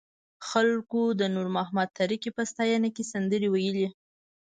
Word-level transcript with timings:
خلکو 0.49 1.01
د 1.19 1.21
نور 1.35 1.47
محمد 1.57 1.89
تره 1.97 2.15
کي 2.21 2.29
په 2.37 2.43
ستاینه 2.51 2.89
کې 2.95 3.03
سندرې 3.11 3.47
ویلې. 3.51 3.87